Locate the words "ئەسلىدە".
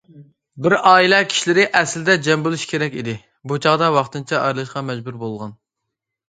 1.79-2.15